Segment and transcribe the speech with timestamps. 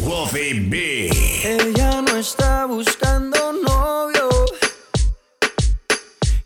[0.00, 1.08] Wolfie B.
[1.44, 4.28] Ella no está buscando novio.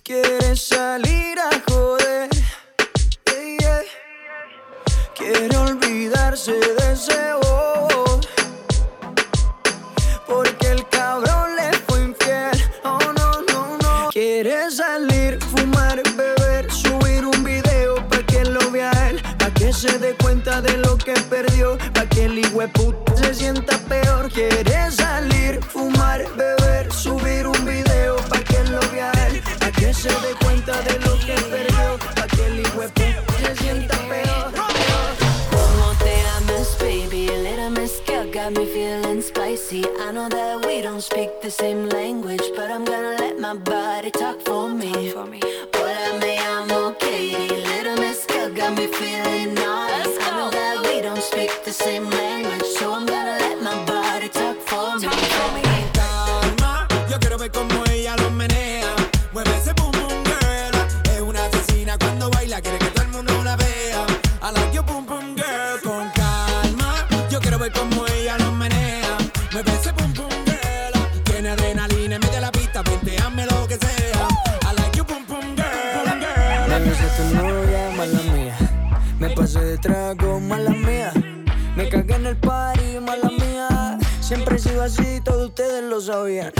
[0.02, 1.09] Quiere salir
[19.80, 21.78] se dé cuenta de lo que perdió.
[21.94, 22.42] Pa' que el
[22.74, 24.30] puta se sienta peor.
[24.30, 29.40] Quiere salir, fumar, beber, subir un video pa' que lo vea él.
[29.58, 31.98] Pa' que se dé cuenta de lo que perdió.
[32.14, 32.92] Pa' que el puta
[33.42, 34.52] se sienta peor.
[35.50, 39.86] Como te amas, baby, a little mezcal got me feeling spicy.
[40.06, 44.10] I know that we don't speak the same language, but I'm gonna let my body
[44.10, 44.92] talk for me.
[45.14, 47.48] Hola, me llamo Katie.
[47.48, 49.54] Little mezcal got me feeling
[51.70, 52.89] the same language, so
[84.90, 86.52] así, todos ustedes lo sabían.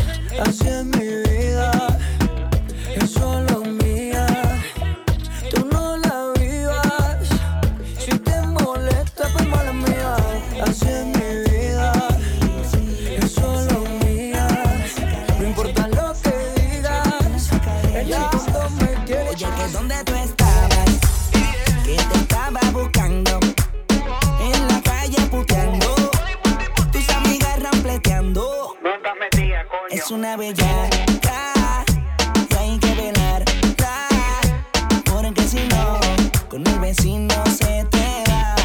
[36.90, 38.56] Vecino se te va.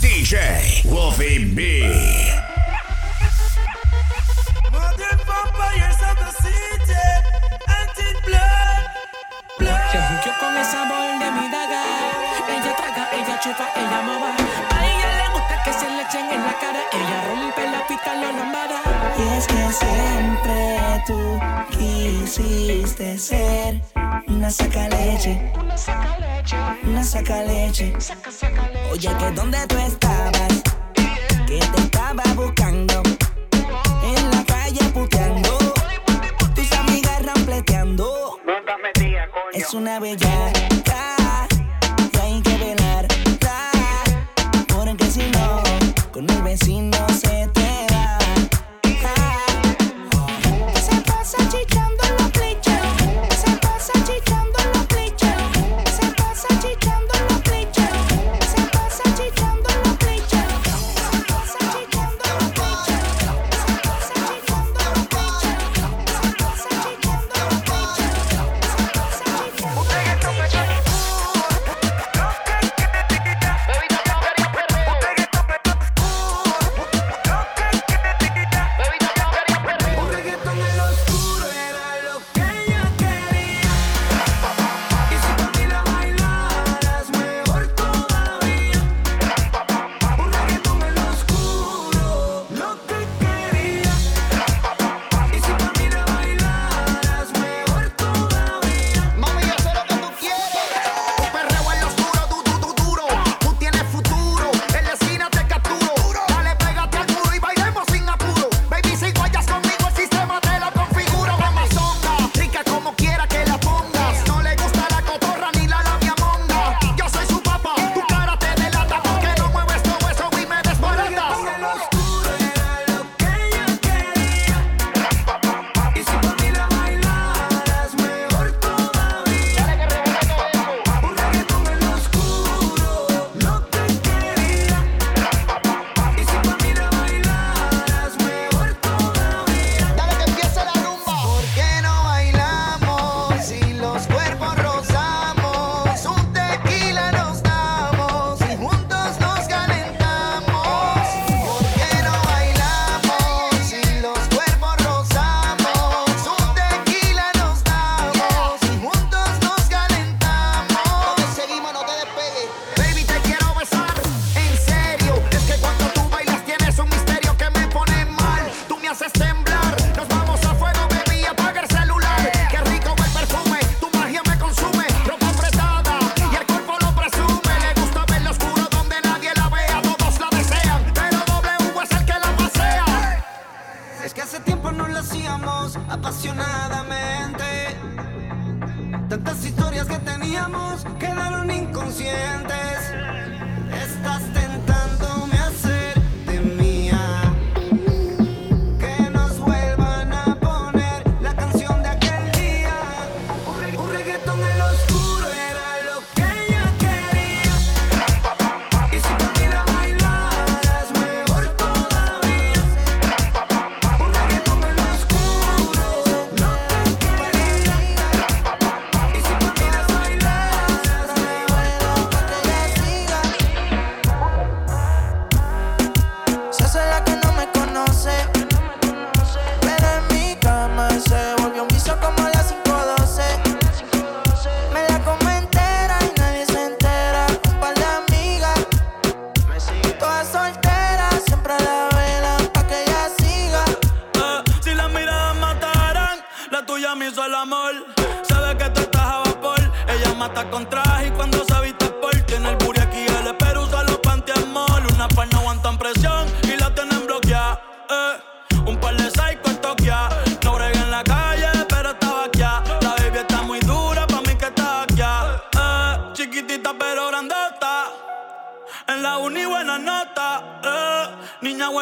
[0.00, 1.60] DJ Wolfie B.
[9.92, 11.82] Se junció con el sabor de mi daga.
[12.48, 14.30] Ella traga, ella chupa, ella mama.
[14.74, 16.82] A ella le gusta que se le echen en la cara.
[16.92, 18.78] Ella rompe la pista, la lambada.
[19.16, 21.38] Y es que siempre tú
[21.70, 23.95] quisiste ser
[24.36, 25.52] una saca leche,
[26.84, 27.94] una saca leche.
[28.92, 30.62] Oye, que dónde tú estabas,
[31.46, 33.02] que te estaba buscando,
[34.04, 35.58] en la calle puteando,
[36.54, 38.38] tus amigas rampleteando.
[39.54, 41.48] Es una bellaca,
[42.12, 43.08] y hay que velar,
[44.68, 45.62] porque si no,
[46.12, 47.35] con el vecino se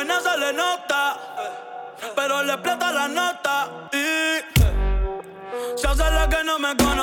[0.05, 1.17] buena se le nota,
[2.15, 4.41] pero le plata la nota y
[5.77, 6.94] se hace la que no me conoce.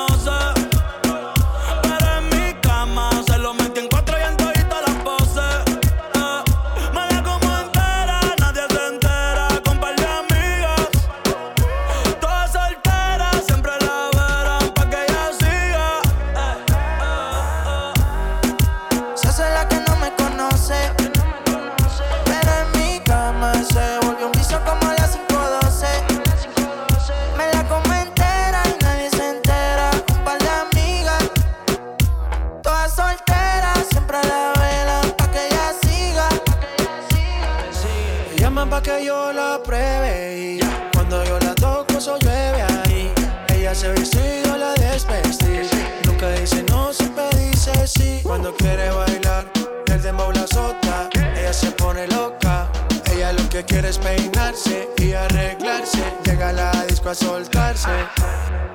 [57.16, 57.90] soltarse.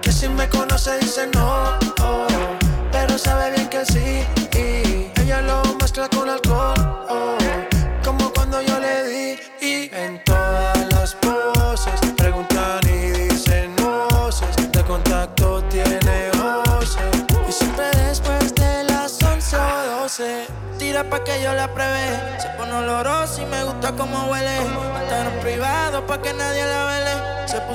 [0.02, 2.26] Que si me conoce dice no, oh,
[2.92, 4.35] pero sabe bien que sí.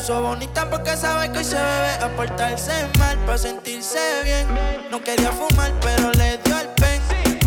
[0.01, 4.48] puso bonita porque sabe que hoy se bebe a portarse mal para sentirse bien.
[4.89, 7.00] No quería fumar, pero le dio el pen.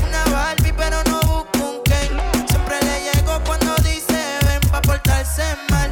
[0.07, 2.11] Una Barbie, pero no busca un Ken.
[2.49, 5.91] Siempre le llegó cuando dice ven pa portarse mal.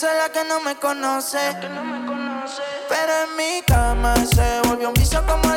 [0.00, 1.38] soy la que no me conoce.
[2.88, 5.49] Pero en mi cama se volvió un vicio como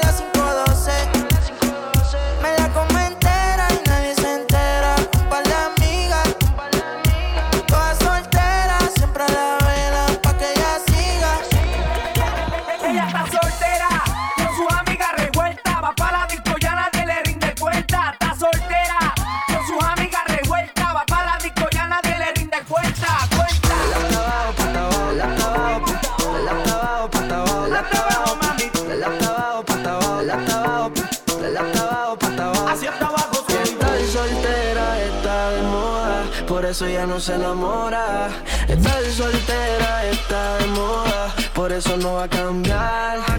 [36.87, 38.29] eso no se enamora.
[38.67, 43.32] Estar soltera está de moda, por eso no va a cambiar.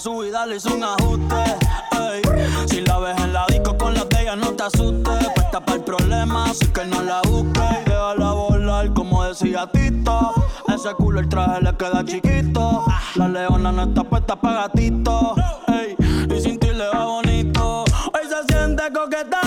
[0.00, 1.36] a su vida le hizo un ajuste.
[1.92, 2.22] Ey.
[2.68, 5.28] Si la ves en la disco con las de no te asustes.
[5.34, 7.84] Puesta para el problema, así que no la busques.
[7.84, 10.32] Déjala volar, como decía Tito.
[10.68, 12.84] Ese culo el traje le queda chiquito.
[13.16, 15.34] La leona no está puesta para gatito.
[16.34, 17.84] Y sin ti le va bonito.
[17.84, 19.40] Hoy se siente coqueta,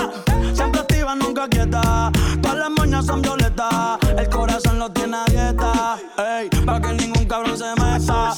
[0.54, 2.12] siempre activa, nunca quieta.
[2.42, 5.98] Todas las moñas son violetas, el corazón lo tiene a dieta.
[6.18, 8.36] Ey, para que ningún cabrón se meta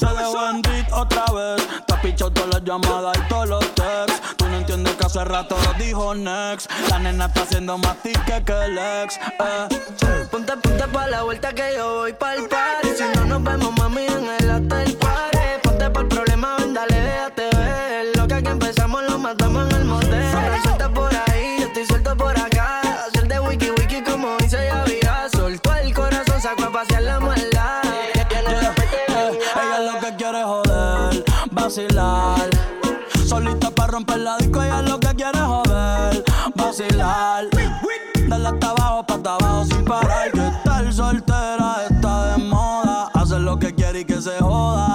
[2.82, 4.22] llamadas y todos los texts.
[4.38, 6.70] Tú no entiendes que hace rato lo dijo next.
[6.90, 9.18] La nena está haciendo más tique que el ex.
[9.18, 10.28] Eh.
[10.32, 12.90] Ponte, ponte pa' la vuelta que yo voy pa' el party.
[12.98, 15.38] Si no nos vemos, mami, en el hotel party.
[15.64, 18.18] Ponte pa' el problema, ven, dale, déjate ver.
[18.18, 20.62] Lo que aquí empezamos lo matamos en el motel.
[20.64, 22.82] Suelta por ahí, yo estoy suelto por acá.
[23.08, 25.30] Hacer de wiki wiki como dice Yavira.
[25.30, 27.82] Soltó el corazón, sacó a pasear la maldad.
[29.56, 32.35] Ella lo que quiere joder, vacilar
[36.76, 37.48] vacilar.
[38.28, 40.32] Dale hasta abajo, pa' abajo sin parar.
[40.32, 43.10] Que estar soltera está de moda.
[43.14, 44.95] Hacer lo que quiere y que se joda.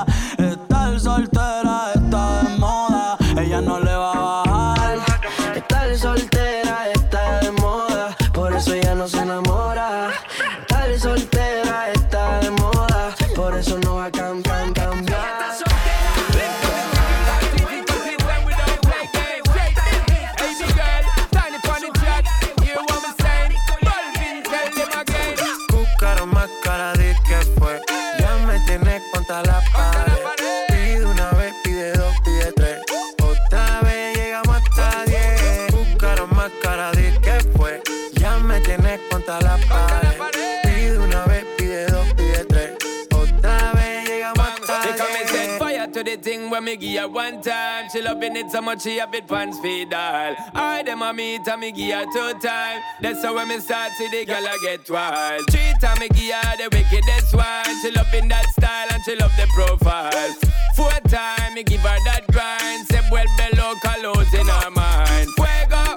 [47.09, 47.89] One time.
[47.91, 50.35] She loving it so much she have it pants feed all.
[50.55, 52.83] I them a meet and me give her two time.
[53.01, 55.43] That's how when me start see the girl I get wild.
[55.51, 57.81] Three time me give her the wickedest one.
[57.83, 60.35] She loving that style and she love the profile.
[60.77, 62.87] Four time me give her that grind.
[62.89, 65.29] Say well below colors in her mind.
[65.37, 65.97] Fuego.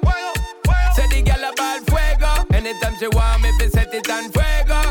[0.96, 2.56] Say the girl about fuego.
[2.56, 4.82] Anytime she want me, be set it on fuego.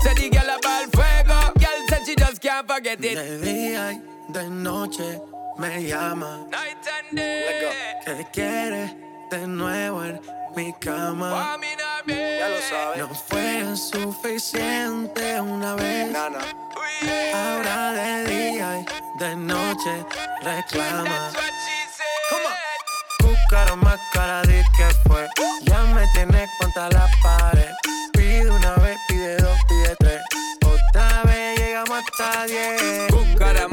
[0.00, 1.52] Say the girl about fuego.
[1.58, 4.13] Girl said she just can't forget it.
[4.34, 5.22] De noche
[5.58, 6.44] me llama.
[6.50, 7.70] Night and day.
[8.04, 8.92] ¿Qué quieres
[9.30, 10.20] de nuevo en
[10.56, 11.56] mi cama?
[12.04, 12.98] Ya lo sabes.
[12.98, 16.16] No fue suficiente una vez.
[17.32, 20.04] Ahora de día y de noche
[20.42, 21.30] reclama.
[23.20, 25.28] Buscaron más cara de que fue.
[25.62, 27.70] Ya me tienes contra la pared.
[28.12, 30.20] Pide una vez, pide dos, pide tres.
[30.66, 33.12] Otra vez llegamos hasta diez.
[33.12, 33.68] Buscara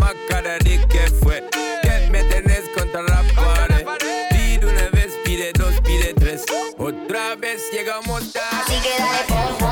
[0.52, 1.44] cara de que fue.
[1.82, 3.86] Que me tenés contra la pared.
[4.30, 6.44] Pide una vez, pide dos, pide tres.
[6.78, 8.48] Otra vez llegamos tarde.
[8.52, 9.24] Así que dale
[9.60, 9.71] pom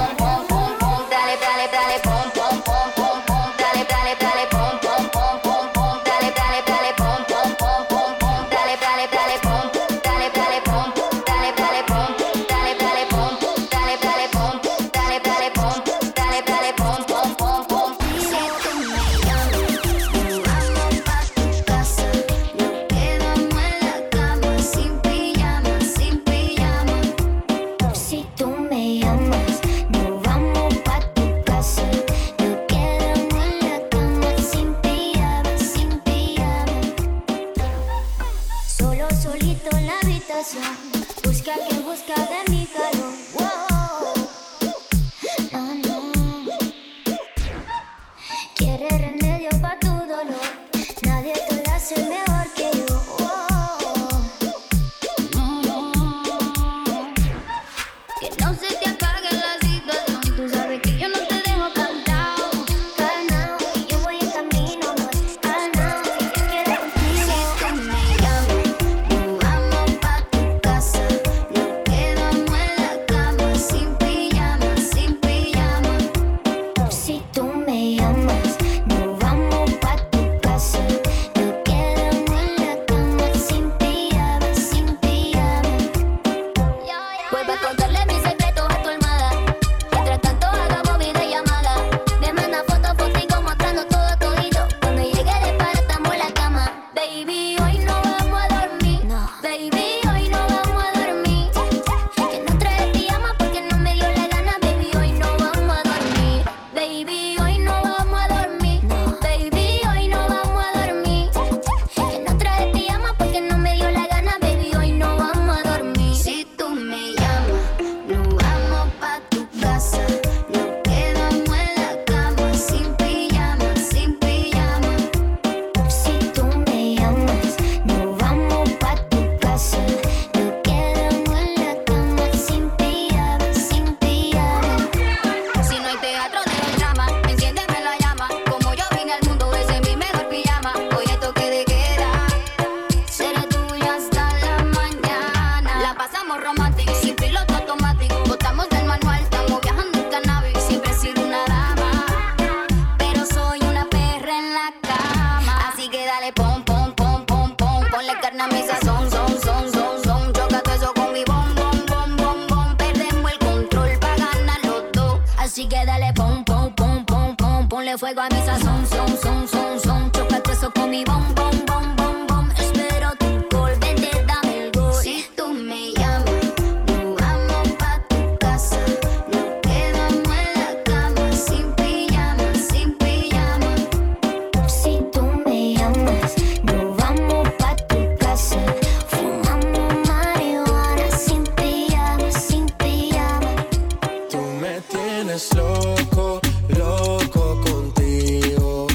[196.12, 196.40] loco,
[196.78, 198.88] loco contigo.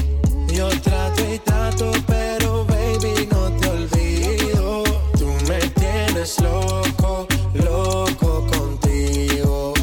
[0.53, 4.83] Yo trato y trato, pero baby no te olvido.
[5.17, 9.73] Tú me tienes loco, loco contigo.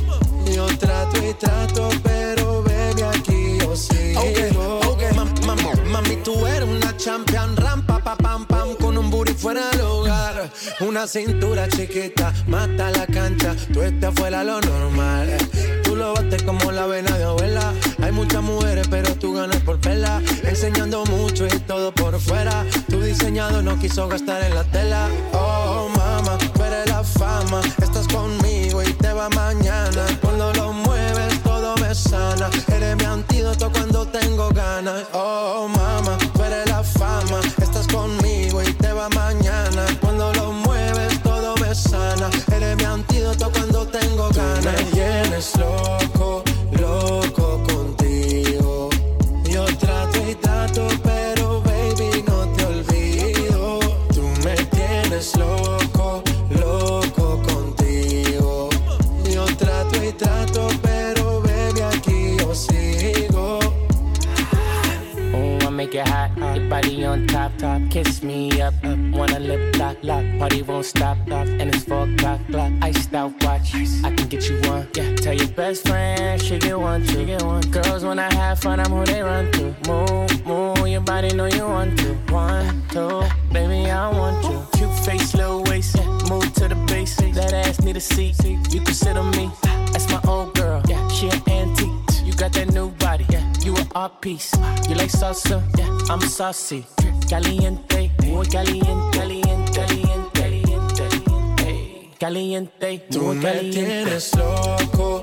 [0.54, 4.20] Yo trato y trato, pero baby aquí yo sigo.
[4.20, 9.10] Ok, ok, mam- mam- mami, tú eres una champion, rampa, pa, pam, pam, con un
[9.10, 10.50] booty fuera del hogar.
[10.80, 15.36] Una cintura chiquita, mata la cancha, tú estás fuera lo normal.
[16.02, 17.72] Lo bates como la vena de abuela.
[18.02, 20.20] Hay muchas mujeres, pero tú ganas por pela.
[20.42, 22.66] Enseñando mucho y todo por fuera.
[22.90, 25.08] Tu diseñado no quiso gastar en la tela.
[25.32, 27.60] Oh, mama, tú la fama.
[27.80, 30.04] Estás conmigo y te va mañana.
[30.20, 32.50] Cuando lo mueves, todo me sana.
[32.66, 35.04] Eres mi antídoto cuando tengo ganas.
[35.12, 37.38] Oh, mama, tú la fama.
[37.62, 39.86] Estás conmigo y te va mañana.
[41.72, 42.28] Me sana.
[42.54, 44.64] Eres mi antídoto cuando tengo ganas.
[44.64, 46.42] Me tienes loco,
[46.78, 48.90] loco contigo.
[49.44, 53.78] Yo trato y trato, pero baby, no te olvido.
[54.14, 58.68] Tú me tienes loco, loco contigo.
[59.30, 63.58] Yo trato y trato, pero baby, aquí yo sigo.
[65.34, 66.30] Oh, I make it hot.
[66.36, 67.80] Your body on top, top.
[67.90, 68.98] Kiss me up, up.
[69.14, 70.24] Wanna lip lock, lock.
[70.38, 71.41] Party won't stop, stop.
[75.62, 77.62] Best friend she get one, she get one.
[77.70, 79.64] Girls when I have fun, I'm who they run to.
[79.88, 80.88] Move, move.
[80.88, 82.08] Your body know you want to.
[82.32, 83.22] One, two,
[83.52, 84.58] baby, I want you.
[84.76, 85.96] Cute face, little waist.
[86.30, 87.14] Move to the base.
[87.38, 88.34] That ass need a seat.
[88.74, 89.50] You can sit on me.
[89.92, 90.82] That's my old girl.
[90.88, 92.26] Yeah, she an antique.
[92.26, 93.44] You got that new body, yeah.
[93.60, 94.50] You an art piece.
[94.88, 96.12] You like salsa, yeah.
[96.12, 96.84] I'm saucy.
[97.30, 100.32] Caliente, muy caliente, caliente, caliente,
[102.18, 105.22] caliente, Tú me tienes loco,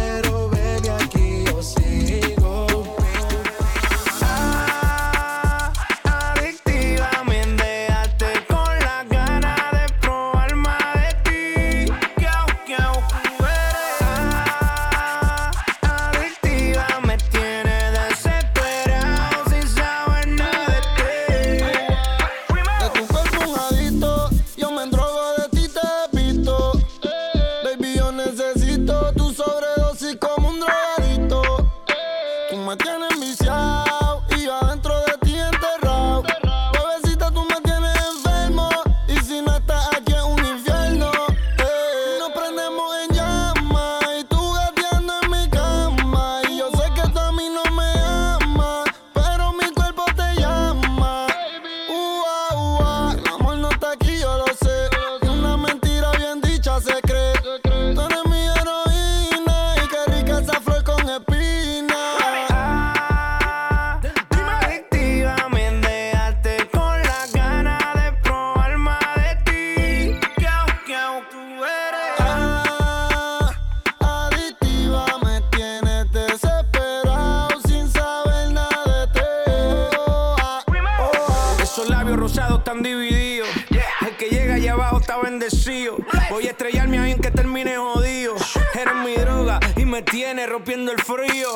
[86.31, 88.35] Voy a estrellarme ahí en que termine jodido.
[88.73, 91.49] Eres mi droga y me tiene rompiendo el frío.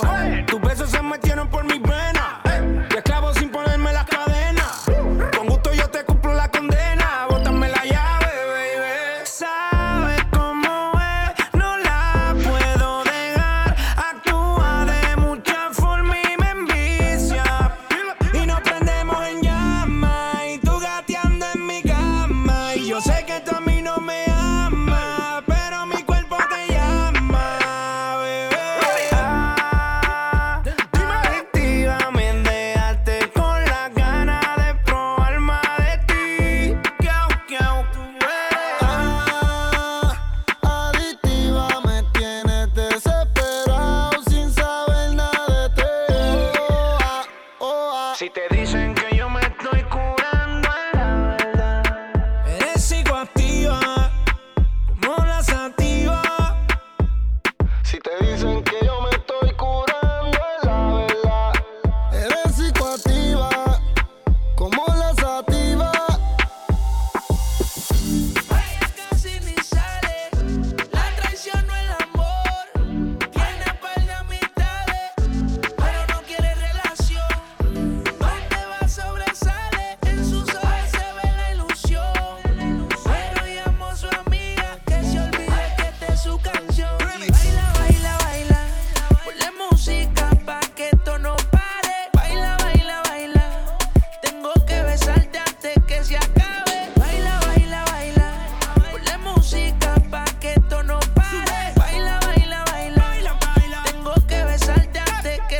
[0.47, 1.81] Tus besos se metieron por mis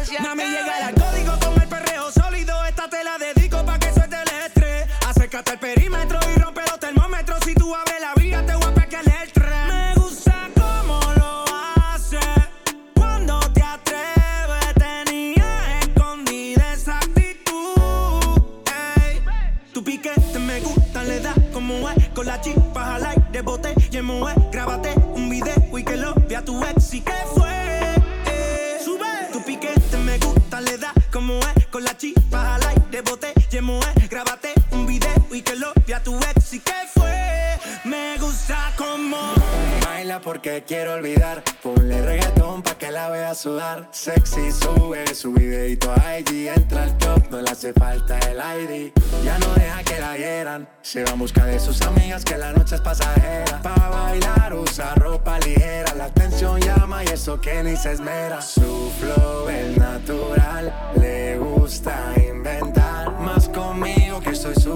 [0.06, 0.20] que.
[0.22, 0.44] Mami,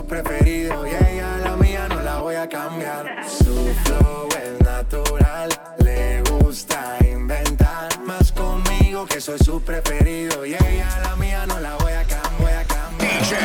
[0.10, 0.88] que soy su preferido.
[0.88, 3.26] Y ella la mía no la voy a cambiar.
[3.28, 5.50] Su flow es natural.
[5.80, 8.00] Le gusta inventar.
[8.06, 10.46] Más conmigo que soy su preferido.
[10.46, 12.40] Y ella la mía no la voy a cambiar.
[12.40, 13.22] Voy a cambiar.
[13.22, 13.36] DJ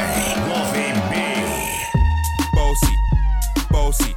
[0.49, 1.17] Wolfie B.
[2.55, 2.95] Bossy,
[3.71, 4.17] bossy.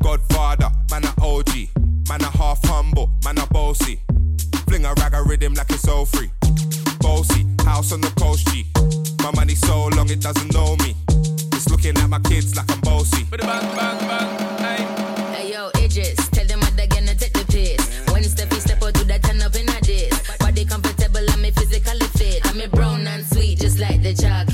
[0.00, 1.68] Godfather, man a OG.
[2.08, 4.00] Man a half humble, man a bossy.
[4.66, 6.30] Fling a rag a rhythm like it's all free.
[7.00, 8.66] Bossy, house on the coast G.
[9.22, 10.96] My money so long it doesn't know me.
[11.88, 13.24] It's looking at my kids like I'm bossy.
[13.30, 14.84] Bang, bang, bang, hey.
[15.32, 17.80] Hey yo, Idris, tell them what they're gonna take the piss.
[18.12, 20.36] When Steffi step out to that turn up in a diss.
[20.38, 22.44] Body comfortable, I'm me physically fit.
[22.44, 24.47] I'm a brown and sweet, just like the chocolate.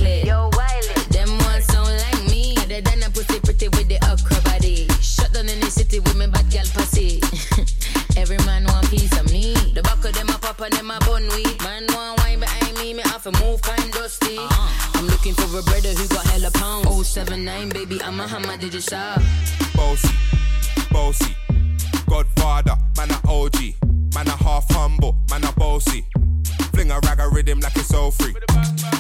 [15.55, 17.09] I'm looking for a brother who got hella pounds.
[17.09, 19.23] 079, baby, I'm a hammer, did you shop?
[19.75, 20.09] Bossy,
[20.91, 21.37] bossy.
[22.09, 23.75] Godfather, man a OG.
[24.15, 26.05] Man a half humble, man a bossy.
[26.73, 28.35] Fling a rag a rhythm like it's all free.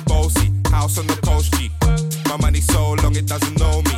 [0.06, 1.70] Bossy, house on the coast G.
[2.28, 3.96] My money so long it doesn't know me.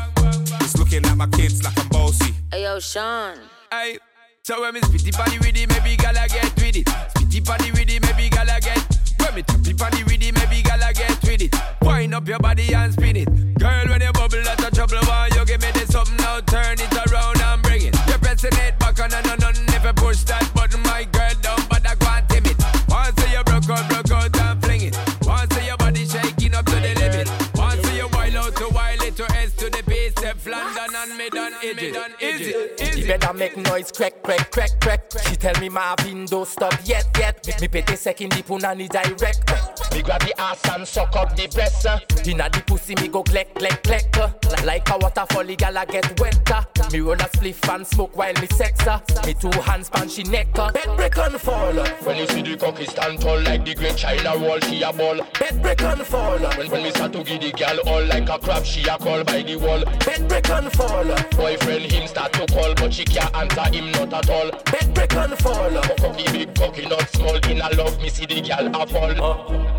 [0.61, 2.33] It's looking at my kids like I'm bossy.
[2.51, 3.37] Hey yo, Sean.
[3.71, 3.99] Aye.
[4.45, 6.87] So when me spitty body with it, maybe gala get with it.
[6.87, 8.81] Spitty body with it, maybe gala get.
[9.21, 11.55] When me tappy body with it, maybe gala get with it.
[11.83, 13.29] Wind up your body and spin it.
[13.59, 14.99] Girl, when you bubble, that's a trouble.
[15.07, 16.41] Why you give me this something now?
[16.41, 17.97] Turn it around and bring it.
[18.09, 21.61] You're pressing it back on and on and never push that button, my girl down,
[21.69, 22.57] but I can't tame it.
[22.89, 24.99] Once you broke out, broke out and fling it.
[25.23, 27.29] Once your body shaking up to the limit.
[27.55, 31.17] Once you wild out to wild it to S to the base, step London and
[31.17, 31.97] mid on edges.
[32.21, 32.81] Is it?
[32.81, 32.96] Is it?
[33.07, 35.01] Better make noise, crack, crack, crack, crack.
[35.29, 37.61] She tell me Marvin don't stop yet, yet.
[37.61, 39.95] Me pete second the punani direct.
[39.95, 41.87] Me grab the ass and suck up the breast.
[41.87, 41.99] uh.
[42.27, 44.16] Inna the pussy me go click, click, click.
[44.19, 44.31] uh.
[44.64, 46.51] Like a waterfall, the gala get wet.
[46.51, 46.64] uh.
[46.92, 48.87] Me roll a spliff and smoke while me sex.
[48.87, 49.01] uh.
[49.25, 50.53] Me two hands pan she neck.
[50.55, 51.73] Bed break and fall.
[52.03, 55.16] When you see the cocky stand tall like the great China wall, she a ball.
[55.38, 56.38] Bed break and fall.
[56.38, 59.25] When, when me start to give the girl all like a crab, she a call
[59.25, 59.85] by the wall.
[60.05, 61.05] Bed break and fall.
[61.37, 64.51] Boyfriend him start to call, but she can't answer him not at all.
[64.73, 65.71] Bed break and fall.
[65.99, 67.37] Cocky big, cocky not small.
[67.37, 69.76] In a love, me see the girl a fall.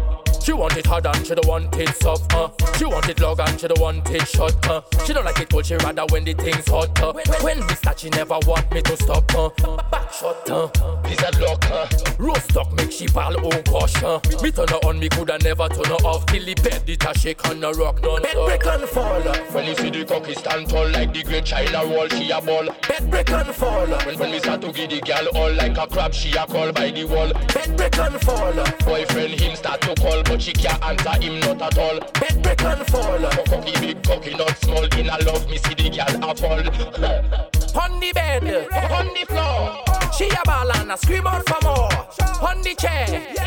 [0.48, 2.50] She want it hard and she don't want it soft, uh.
[2.78, 4.82] She want it long and she don't want it short, uh.
[5.06, 7.12] She don't like it cold, she rather when the thing's hot, uh.
[7.42, 9.50] When we start, she never want me to stop, uh.
[9.92, 10.68] Back shot, uh.
[11.04, 11.90] Please a lock, uh.
[12.18, 14.22] Roast duck make she ball, oh gosh, uh.
[14.42, 17.20] Me turn her on, me coulda never turn her off till the bed it a
[17.20, 18.22] shake and a rock none.
[18.22, 19.38] Bed break and fall, uh.
[19.52, 22.70] When you see the cocky stand tall like the great China wall, she a ball.
[22.88, 24.02] Bed break and fall, uh.
[24.06, 26.72] When, when we start to give the girl all like a crab, she a call
[26.72, 27.34] by the wall.
[27.54, 28.72] Bed break and fall, uh.
[28.86, 32.00] Boyfriend him start to call, but she can't answer him not at all.
[32.20, 33.20] Bed break and fall.
[33.46, 34.84] Cocky big, cocky not small.
[34.84, 37.82] In a love, me see the girl a fall.
[37.82, 38.44] On the bed,
[38.92, 40.12] on the floor.
[40.14, 42.48] She a ball and a scream out for more.
[42.48, 43.06] On the chair,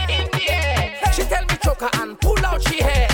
[0.09, 1.13] in the air.
[1.13, 3.09] She tell me choke her and pull out she hair.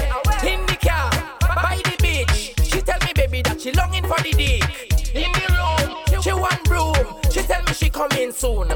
[0.44, 1.10] In the car,
[1.40, 2.54] by the beach.
[2.64, 4.92] She tell me baby that she longing for the dick.
[5.14, 6.94] In the room, she want broom.
[7.30, 8.68] She tell me she coming soon.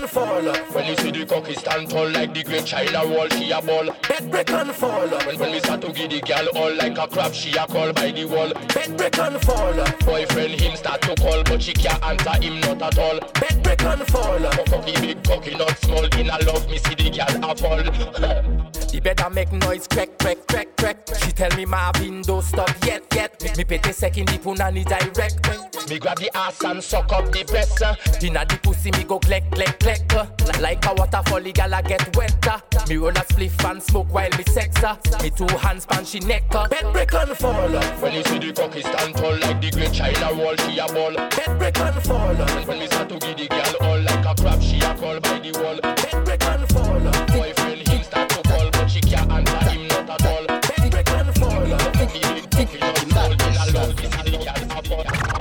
[0.00, 0.42] And fall.
[0.72, 3.84] When you see the cocky stand tall like the great China wall, she a ball.
[4.08, 5.06] Bed break and fall.
[5.08, 7.92] When, when we start to give the girl all like a crab, she a call
[7.92, 8.50] by the wall.
[8.72, 9.74] Bed break and fall.
[10.06, 13.20] Boyfriend him start to call, but she can't answer him not at all.
[13.40, 14.38] Bed break and fall.
[14.38, 16.04] Cocky big cocky not small.
[16.18, 18.66] In a love me see the girl a fall.
[18.90, 20.98] The bed a make noise crack, crack, crack, crack.
[21.22, 23.56] She tell me my window stop yet, yet.
[23.56, 25.88] Me, pay the second the punani direct.
[25.88, 27.80] Me grab the ass and suck up the breast.
[27.82, 27.94] uh.
[28.20, 30.14] Inna the pussy me go click, click, click.
[30.14, 30.26] uh.
[30.60, 32.60] Like a waterfall, the gal a get wetter.
[32.88, 34.98] Me roll a spliff and smoke while me sex her.
[35.22, 36.44] Me two hands pan she neck.
[36.50, 36.68] Uh.
[36.68, 37.76] Bed break and fall.
[37.76, 37.82] Uh.
[38.00, 41.14] When you see the cocky stand tall like the great China wall, she a ball.
[41.14, 42.34] Bed break and fall.
[42.34, 45.38] When, we start to give the girl all like a crab, she a call by
[45.38, 45.78] the wall.
[45.80, 47.19] Bed break and fall.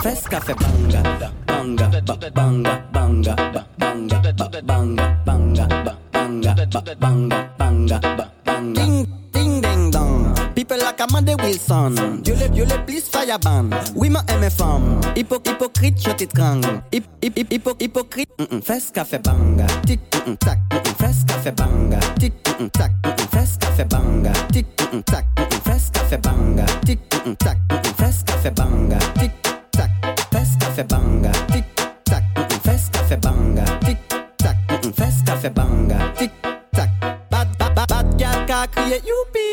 [0.02, 1.02] Fes café banga,
[1.46, 8.32] banga, ba- banga, banga, ba- banga, ba- banga, banga, ba- banga, ba- banga, banga, ba-
[8.46, 8.82] banga.
[8.82, 10.34] Ding, ding, ding, dong.
[10.56, 12.22] People like Amanda Wilson.
[12.24, 13.70] Dieu le, Dieu le plus fireban.
[13.96, 15.02] Oui, ma aime femme.
[15.16, 16.82] Hypo, hypocrite, je t'étrangle.
[16.94, 18.30] Hip, hip, hip, hypo, hypocrite.
[18.40, 18.62] Mm -mm.
[18.64, 19.68] Fes café banga.
[19.86, 20.60] Tic, mm tac.
[20.98, 22.00] Fes café banga.
[22.20, 22.34] Tic,
[22.72, 22.92] tac.
[23.32, 24.32] Fes café banga.
[24.54, 24.66] Tic,
[25.06, 25.26] tac.
[25.64, 26.66] Fes café banga.
[26.86, 27.00] Tic,
[27.38, 27.58] tac.
[27.70, 28.29] Mm
[30.80, 31.32] Café banga.
[31.52, 31.66] Tic,
[32.06, 32.24] tac.
[32.38, 32.60] Mm -mm.
[32.64, 33.64] Fes café banga.
[33.84, 33.98] Tic,
[34.38, 34.56] tac.
[34.70, 34.94] Mm -mm.
[34.96, 35.98] Fes café banga.
[36.18, 36.32] Tic,
[36.72, 36.90] tac.
[37.30, 39.48] Bad, bad, bad, bad gal ka crier youpi.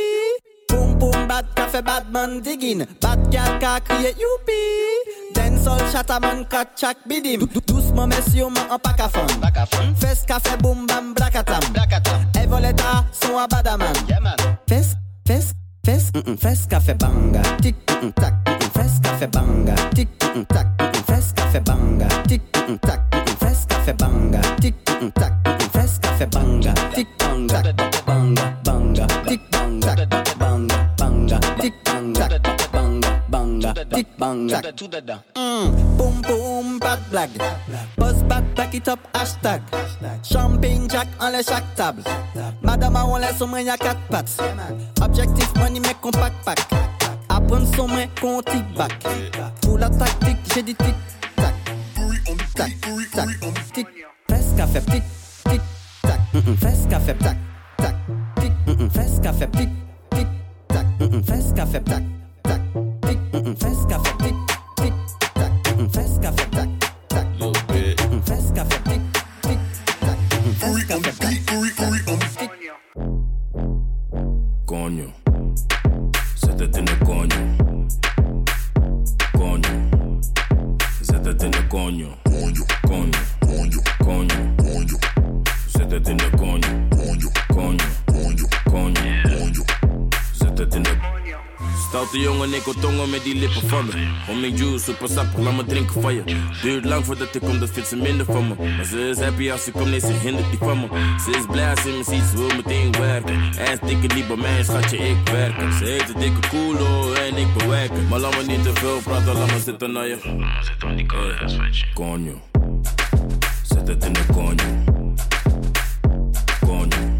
[0.70, 2.86] Boom, boom, bad café, bad man digging.
[3.02, 4.60] Bad gal ka crier youpi.
[5.34, 7.40] Dancehall chataman kat chak bidim.
[7.40, 9.26] Dou- dou- Doucement messieurs, man en pack à fond.
[9.98, 11.62] Fes café, boom, bam, blakatam.
[12.40, 13.94] Et voleta, son à badaman.
[14.68, 14.94] Fes,
[15.26, 15.46] fes,
[15.84, 17.42] fes, mm -mm, fes café banga.
[17.62, 19.74] Tic, mm -mm, tac, mm -mm, fes café banga.
[19.94, 20.08] Tic,
[20.54, 20.66] tac,
[22.83, 24.40] tac, mm -mm, fes café banga.
[24.61, 26.72] Tic, tac, mm -mm, fes café banga.
[26.94, 27.62] Tic, banga,
[28.07, 29.07] banga, banga.
[29.29, 29.94] Tic, banga,
[30.38, 31.38] banga, banga.
[31.61, 32.26] Tic, banga,
[32.72, 33.72] banga, banga.
[33.94, 34.61] Tic, banga.
[35.37, 37.38] Mm, boom, boom, bad blague.
[37.96, 39.61] Buzz back, back it up, hashtag.
[40.22, 42.02] Champagne jack en les chaque table.
[42.62, 44.37] Madame, on laisse au moins y'a quatre pattes.
[45.00, 46.59] Objectif money, mec, qu'on pack pack.
[47.29, 48.92] Apprendre son main, qu'on tic back.
[49.62, 50.94] Pour la tactique, j'ai dit tic
[52.56, 52.70] tac.
[52.80, 53.86] Tac, tac, tic.
[54.28, 55.02] Fes café, tic,
[55.44, 55.60] tic,
[56.02, 56.20] tac.
[56.32, 57.36] Mm, mm, Fes café, tac,
[57.78, 57.94] tac.
[58.40, 59.68] Tic, mm, mm, fes café, tic,
[60.10, 60.26] tic,
[60.68, 60.86] tac.
[61.00, 62.02] Mm, mm, Fes café, tac,
[62.42, 62.60] tac.
[63.02, 64.34] Tic, mm, mm, fes café, tic,
[64.76, 64.94] tic,
[65.34, 65.52] tac.
[65.76, 66.45] Mm, mm, Fes café,
[92.16, 93.92] Stoute jongen, ik wil tongen met die lippen van me.
[94.29, 96.22] Om mijn juice, super sappig, laat me drinken van je.
[96.62, 98.55] Duurt lang voordat ik kom, dat vindt ze minder van me.
[98.76, 100.87] Maar ze is happy als ze komt, nee, ze hindert niet van me.
[101.24, 103.35] Ze is blij als ze me ziet, ze wil meteen werken.
[103.59, 105.72] En dikke niet bij mij, schatje, ik werken.
[105.72, 108.09] Ze heeft een dikke koelo en ik bewerken.
[108.09, 110.18] Maar laat me niet te veel praten, laat me zitten naar je.
[110.61, 111.07] Zit op die
[111.94, 112.40] Coño.
[113.62, 114.85] Zet het in de coño.
[116.61, 117.16] Coño.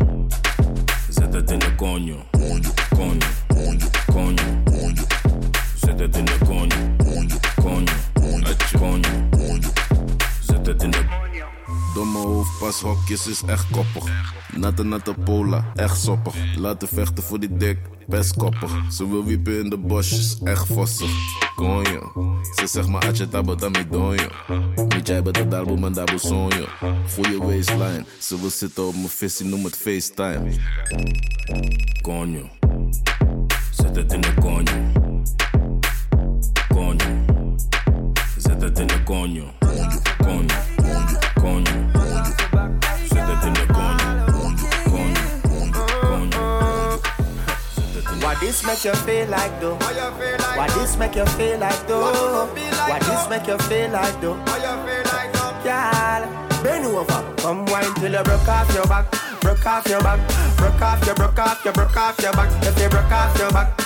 [1.09, 1.75] Zet het in de.
[1.77, 2.71] Coño, coño,
[3.49, 4.56] coño, coño.
[5.97, 6.39] Zet het in de.
[6.45, 9.71] Coño, coño, coño, coño.
[10.41, 11.05] Zet het in de
[11.95, 14.35] Domme hoofdpashokjes is echt koppig.
[14.57, 16.35] Natte natte pola, echt soppig.
[16.57, 18.71] Laten vechten voor die dik, best koppig.
[18.91, 21.11] Ze wil wiepen in de bosjes, echt vossig.
[21.55, 22.13] Konjo,
[22.57, 24.29] ze zegt maar atje tabo dami donjo.
[24.89, 26.67] Niet jij bent de darbo man dabo sonjo.
[27.15, 30.53] Goeie waistline, ze wil zitten op mijn visie, noem het FaceTime.
[32.03, 32.49] coño.
[33.71, 35.06] Zet het in de coño.
[38.59, 39.45] Zet het in coño.
[39.59, 41.75] Coño, coño, coño.
[43.09, 44.25] Zet het coño.
[44.33, 45.17] Coño,
[45.49, 46.41] coño, coño.
[48.23, 49.77] Why this make you feel like though?
[50.57, 52.47] Why this make you feel like though?
[52.89, 54.39] Why this make you feel like though?
[55.63, 56.23] Girl,
[56.63, 59.05] bend over, come wine till you broke off your back,
[59.41, 60.21] broke off your back,
[60.57, 62.51] broke off your, broke off your, broke off your back.
[62.65, 63.86] If you broke off your back,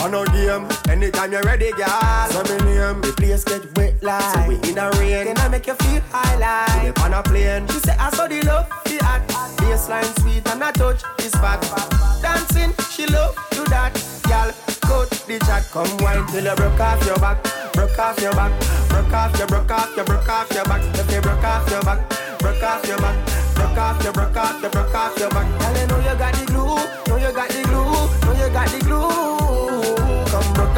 [0.00, 1.86] On a game, anytime you're ready, girl.
[2.30, 4.22] Say me name, the place get wet like.
[4.34, 6.96] So we in a rain, then I make you feel high like.
[6.96, 9.20] We on a plane, she say I saw the love, the hot.
[9.58, 11.60] Baseline sweet and I touch is fat.
[12.22, 13.92] Dancing, she love do that,
[14.24, 14.50] girl.
[14.88, 17.42] Cut the chat, come wine till you broke off your back,
[17.74, 18.52] broke off your back,
[18.88, 20.82] broke off your, broke off your, broke off your back.
[20.96, 22.00] If you broke off your back,
[22.38, 23.16] broke off your back,
[23.54, 25.46] broke off your, broke off your, broke off your back.
[25.60, 27.84] Girl, you know you got the glue, know you got the glue,
[28.24, 29.29] know you got the glue.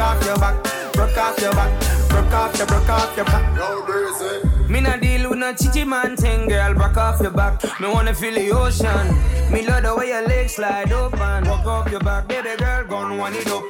[0.03, 3.25] Come broke off your back, broke off your back, broke off your, broke off your
[3.25, 3.55] back.
[3.55, 4.49] No breezy.
[4.69, 6.75] Me not deal with no chichi man thing, girl.
[6.75, 7.62] Back off your back.
[7.81, 9.07] Me wanna feel the ocean.
[9.53, 11.45] Me love the way your legs slide open.
[11.45, 13.62] Walk off your back, baby girl, gon' wind it up.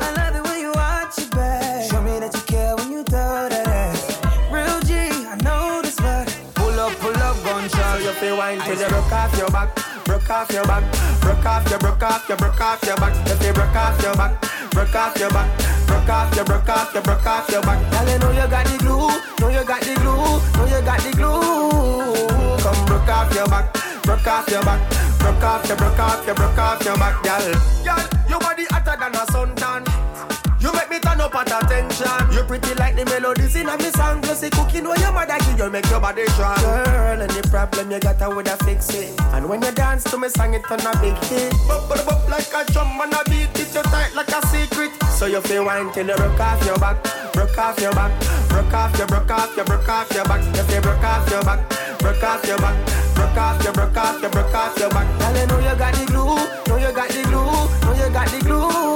[0.00, 1.90] I love the way you watch your back.
[1.90, 4.20] Show me that you care when you throw that ass.
[4.50, 8.00] Real G, I know this but Pull up, pull up, gun shot.
[8.00, 9.68] You feel wine till you broke off your back,
[10.06, 10.84] broke off your back,
[11.20, 13.14] broke off your, broke off your, broke off your back.
[13.28, 14.32] If you broke off your back,
[14.74, 15.48] broke off your back,
[15.86, 17.78] broke off your, broke off your, broke off your back.
[17.90, 19.08] Girl, you know you got the glue,
[19.40, 22.58] know you got the glue, know you got the glue.
[22.58, 24.80] Come broke off your back, broke off your back,
[25.18, 27.54] broke off your, broke off your, broke off your back, girl.
[27.84, 30.33] Girl, your body hotter than a suntan.
[30.64, 32.32] You make me turn up at attention.
[32.32, 34.22] You pretty like the melodies in a me song.
[34.22, 36.56] Plus the cooking when your mother give you make your body strong.
[36.56, 39.12] Girl, any problem you got, I woulda fix it.
[39.36, 41.52] And when you dance to me song, it turn a big hit.
[41.68, 44.88] Bop, bop, bop like a drum and a beat it you tight like a secret.
[45.12, 46.96] So you feel wine till you broke off your back,
[47.34, 48.12] broke off your back,
[48.48, 50.40] broke off your, broke off your, broke off your back.
[50.56, 51.60] You broke off your back,
[52.00, 52.76] broke off your back,
[53.14, 55.06] broke off your, broke off your, broke off your back.
[55.20, 56.40] Girl, you know you got the glue,
[56.72, 58.93] know you got the glue, know you got the glue.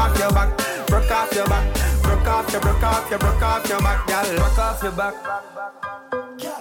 [0.00, 3.68] Off your back, broke off your back, broke off your, broke off your, broke off
[3.68, 4.36] your back, girl.
[4.36, 5.14] Broke off your back.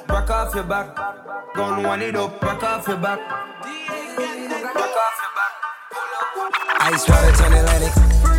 [0.07, 0.95] Broke off your back.
[1.55, 2.39] Gon' wind it up.
[2.41, 3.19] Broke off your back.
[3.19, 3.37] Broke
[5.05, 5.53] off your back.
[6.81, 8.38] Ice water turn Atlantic.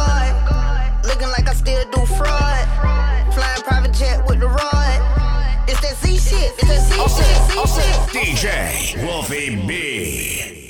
[1.21, 3.33] Looking like I still do fraud.
[3.35, 5.69] Flying private jet with the rod.
[5.69, 6.51] It's that Z shit.
[6.57, 7.37] It's that Z shit.
[8.09, 8.41] Z shit.
[8.41, 10.60] DJ Wolfi B.